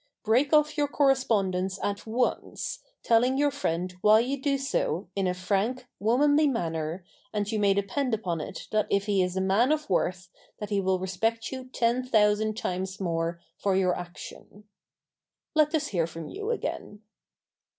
[0.23, 5.35] Break off your correspondence at once, telling your friend why you do so in a
[5.35, 9.71] frank, womanly manner, and you may depend upon it that if he is a man
[9.71, 14.63] of worth that he will respect you ten thousand times more for your action.
[15.53, 17.03] Let us hear from you again.